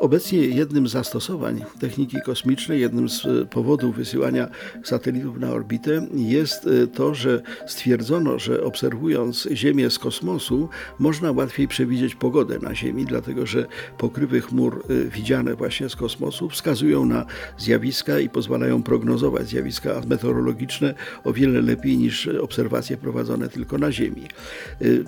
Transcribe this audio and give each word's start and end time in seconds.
Obecnie 0.00 0.38
jednym 0.38 0.88
z 0.88 0.92
zastosowań 0.92 1.64
techniki 1.80 2.16
kosmicznej, 2.24 2.80
jednym 2.80 3.08
z 3.08 3.26
e, 3.26 3.46
powodów 3.46 3.96
wysyłania 3.96 4.48
satelitów 4.84 5.38
na 5.38 5.50
orbitę 5.50 6.06
jest 6.14 6.66
e, 6.66 6.86
to, 6.86 7.14
że 7.14 7.42
stwierdzono, 7.66 8.38
że 8.38 8.64
obserwując 8.64 9.48
Ziemię 9.52 9.90
z 9.90 9.98
kosmosu 9.98 10.68
można 10.98 11.32
łatwiej 11.32 11.68
przewidzieć 11.68 12.14
pogodę 12.14 12.58
na 12.58 12.74
Ziemi, 12.74 13.04
dlatego 13.04 13.46
że 13.46 13.66
pokrywy 13.98 14.40
chmur 14.40 14.84
e, 14.88 15.04
widziane 15.04 15.54
właśnie 15.54 15.88
z 15.88 15.96
kosmosu 15.96 16.48
wskazują 16.48 17.04
na 17.04 17.26
zjawiska 17.58 18.18
i 18.18 18.28
pozwalają 18.28 18.82
prognozować 18.82 19.48
zjawiska 19.48 20.02
meteorologiczne 20.06 20.94
o 21.24 21.32
wiele 21.32 21.62
lepiej 21.62 21.98
niż 21.98 22.28
obserwacje 22.28 22.96
prowadzone 22.96 23.48
tylko 23.48 23.78
na 23.78 23.92
Ziemi. 23.92 24.28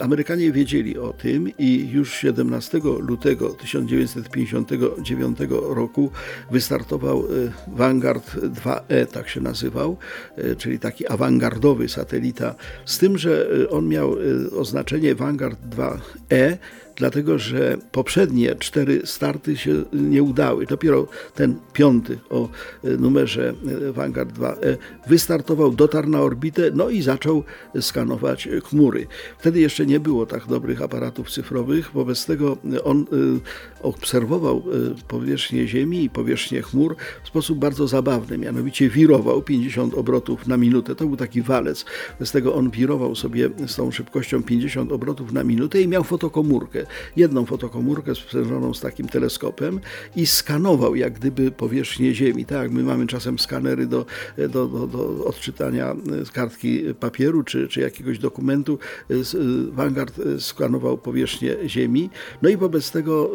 Amerykanie 0.00 0.52
wiedzieli 0.52 0.98
o 0.98 1.12
tym 1.12 1.50
i 1.58 1.88
już 1.92 2.14
17 2.14 2.80
lutego 3.00 3.48
1950 3.48 4.75
1999 4.78 5.38
roku 5.76 6.10
wystartował 6.50 7.24
y, 7.24 7.52
Vanguard 7.68 8.34
2E, 8.34 9.06
tak 9.06 9.28
się 9.28 9.40
nazywał, 9.40 9.96
y, 10.38 10.56
czyli 10.56 10.78
taki 10.78 11.06
awangardowy 11.06 11.88
satelita, 11.88 12.54
z 12.84 12.98
tym, 12.98 13.18
że 13.18 13.50
y, 13.52 13.70
on 13.70 13.88
miał 13.88 14.16
oznaczenie 14.56 15.14
Vanguard 15.14 15.58
2E, 15.76 16.56
dlatego 16.96 17.38
że 17.38 17.76
poprzednie 17.92 18.54
cztery 18.54 19.02
starty 19.04 19.56
się 19.56 19.84
nie 19.92 20.22
udały. 20.22 20.66
Dopiero 20.66 21.06
ten 21.34 21.56
piąty 21.72 22.18
o 22.30 22.48
numerze 22.98 23.54
Vanguard 23.92 24.32
2E 24.32 24.76
wystartował, 25.06 25.70
dotarł 25.70 26.08
na 26.08 26.20
orbitę, 26.20 26.70
no 26.74 26.88
i 26.90 27.02
zaczął 27.02 27.44
skanować 27.80 28.48
chmury. 28.64 29.06
Wtedy 29.38 29.60
jeszcze 29.60 29.86
nie 29.86 30.00
było 30.00 30.26
tak 30.26 30.46
dobrych 30.46 30.82
aparatów 30.82 31.30
cyfrowych, 31.30 31.90
wobec 31.94 32.26
tego 32.26 32.56
on 32.84 33.06
obserwował 33.82 34.62
powierzchnię 35.08 35.68
Ziemi 35.68 36.04
i 36.04 36.10
powierzchnię 36.10 36.62
chmur 36.62 36.96
w 37.24 37.28
sposób 37.28 37.58
bardzo 37.58 37.88
zabawny, 37.88 38.38
mianowicie 38.38 38.88
wirował 38.88 39.42
50 39.42 39.94
obrotów 39.94 40.46
na 40.46 40.56
minutę. 40.56 40.94
To 40.94 41.06
był 41.06 41.16
taki 41.16 41.42
walec. 41.42 41.84
Z 42.20 42.30
tego 42.30 42.54
on 42.54 42.70
wirował 42.70 43.14
sobie 43.14 43.50
z 43.66 43.76
tą 43.76 43.90
szybkością 43.90 44.42
50 44.42 44.92
obrotów 44.92 45.32
na 45.32 45.44
minutę 45.44 45.82
i 45.82 45.88
miał 45.88 46.04
fotokomórkę 46.04 46.86
jedną 47.16 47.44
fotokomórkę 47.44 48.14
sprzężoną 48.14 48.74
z 48.74 48.80
takim 48.80 49.08
teleskopem 49.08 49.80
i 50.16 50.26
skanował 50.26 50.96
jak 50.96 51.12
gdyby 51.12 51.50
powierzchnię 51.50 52.14
Ziemi. 52.14 52.44
Tak 52.44 52.70
my 52.70 52.82
mamy 52.82 53.06
czasem 53.06 53.38
skanery 53.38 53.86
do, 53.86 54.06
do, 54.38 54.66
do, 54.66 54.86
do 54.86 55.24
odczytania 55.24 55.96
z 56.24 56.30
kartki 56.30 56.94
papieru 57.00 57.42
czy, 57.42 57.68
czy 57.68 57.80
jakiegoś 57.80 58.18
dokumentu. 58.18 58.78
Vanguard 59.72 60.20
skanował 60.38 60.98
powierzchnię 60.98 61.56
Ziemi. 61.66 62.10
No 62.42 62.48
i 62.48 62.56
wobec 62.56 62.90
tego 62.90 63.30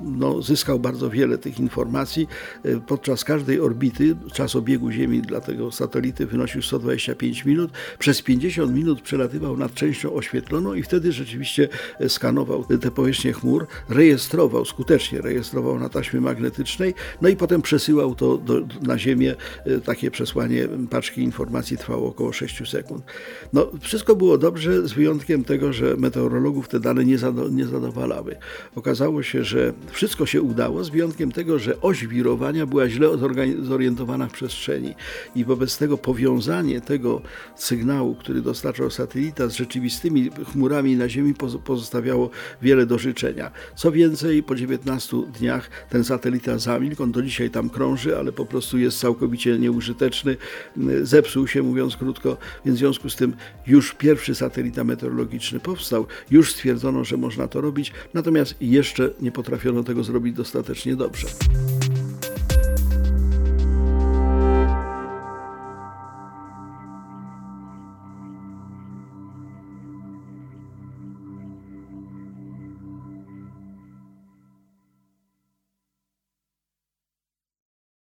no, 0.00 0.42
zyskał 0.42 0.73
bardzo 0.78 1.10
wiele 1.10 1.38
tych 1.38 1.60
informacji. 1.60 2.28
Podczas 2.86 3.24
każdej 3.24 3.60
orbity 3.60 4.16
czas 4.32 4.56
obiegu 4.56 4.90
Ziemi 4.90 5.22
dla 5.22 5.40
tego 5.40 5.72
satelity 5.72 6.26
wynosił 6.26 6.62
125 6.62 7.44
minut. 7.44 7.70
Przez 7.98 8.22
50 8.22 8.74
minut 8.74 9.02
przelatywał 9.02 9.56
nad 9.56 9.74
częścią 9.74 10.14
oświetloną 10.14 10.74
i 10.74 10.82
wtedy 10.82 11.12
rzeczywiście 11.12 11.68
skanował 12.08 12.64
te 12.64 12.90
powierzchnie 12.90 13.32
chmur, 13.32 13.66
rejestrował, 13.88 14.64
skutecznie 14.64 15.20
rejestrował 15.20 15.78
na 15.78 15.88
taśmie 15.88 16.20
magnetycznej, 16.20 16.94
no 17.22 17.28
i 17.28 17.36
potem 17.36 17.62
przesyłał 17.62 18.14
to 18.14 18.38
do, 18.38 18.66
na 18.82 18.98
Ziemię. 18.98 19.34
E, 19.64 19.80
takie 19.80 20.10
przesłanie 20.10 20.68
paczki 20.90 21.22
informacji 21.22 21.78
trwało 21.78 22.08
około 22.08 22.32
6 22.32 22.70
sekund. 22.70 23.04
No, 23.52 23.70
wszystko 23.80 24.16
było 24.16 24.38
dobrze, 24.38 24.88
z 24.88 24.92
wyjątkiem 24.92 25.44
tego, 25.44 25.72
że 25.72 25.96
meteorologów 25.96 26.68
te 26.68 26.80
dane 26.80 27.04
nie, 27.04 27.18
zado, 27.18 27.48
nie 27.48 27.66
zadowalały. 27.66 28.36
Okazało 28.74 29.22
się, 29.22 29.44
że 29.44 29.72
wszystko 29.90 30.26
się 30.26 30.42
udało, 30.42 30.63
z 30.82 30.88
wyjątkiem 30.88 31.32
tego, 31.32 31.58
że 31.58 31.80
oś 31.80 32.06
wirowania 32.06 32.66
była 32.66 32.88
źle 32.88 33.08
zorientowana 33.62 34.28
w 34.28 34.32
przestrzeni. 34.32 34.94
I 35.36 35.44
wobec 35.44 35.78
tego 35.78 35.98
powiązanie 35.98 36.80
tego 36.80 37.22
sygnału, 37.56 38.14
który 38.14 38.40
dostarczał 38.40 38.90
satelita 38.90 39.48
z 39.48 39.54
rzeczywistymi 39.54 40.30
chmurami 40.52 40.96
na 40.96 41.08
Ziemi 41.08 41.34
pozostawiało 41.64 42.30
wiele 42.62 42.86
do 42.86 42.98
życzenia. 42.98 43.50
Co 43.76 43.92
więcej, 43.92 44.42
po 44.42 44.54
19 44.54 45.16
dniach 45.38 45.70
ten 45.90 46.04
satelita 46.04 46.58
zamilkł, 46.58 47.02
on 47.02 47.12
do 47.12 47.22
dzisiaj 47.22 47.50
tam 47.50 47.70
krąży, 47.70 48.18
ale 48.18 48.32
po 48.32 48.46
prostu 48.46 48.78
jest 48.78 48.98
całkowicie 48.98 49.58
nieużyteczny, 49.58 50.36
zepsuł 51.02 51.46
się, 51.46 51.62
mówiąc 51.62 51.96
krótko, 51.96 52.36
więc 52.64 52.76
w 52.76 52.78
związku 52.78 53.10
z 53.10 53.16
tym 53.16 53.34
już 53.66 53.94
pierwszy 53.94 54.34
satelita 54.34 54.84
meteorologiczny 54.84 55.60
powstał, 55.60 56.06
już 56.30 56.52
stwierdzono, 56.52 57.04
że 57.04 57.16
można 57.16 57.48
to 57.48 57.60
robić, 57.60 57.92
natomiast 58.14 58.54
jeszcze 58.60 59.10
nie 59.20 59.32
potrafiono 59.32 59.84
tego 59.84 60.04
zrobić 60.04 60.36
dostatecznie 60.54 60.96
dobrze. 60.96 61.26